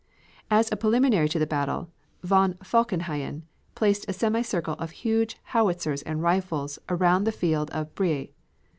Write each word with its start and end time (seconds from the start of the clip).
As 0.49 0.67
a 0.71 0.75
preliminary 0.75 1.29
to 1.29 1.37
the 1.37 1.45
battle, 1.45 1.91
von 2.23 2.55
Falkenhayn 2.55 3.43
placed 3.75 4.03
a 4.09 4.13
semicircle 4.13 4.73
of 4.79 4.89
huge 4.89 5.37
howitzers 5.53 6.01
and 6.01 6.23
rifles 6.23 6.79
around 6.89 7.25
the 7.25 7.31
field 7.31 7.69
of 7.69 7.93
Briey. 7.93 8.33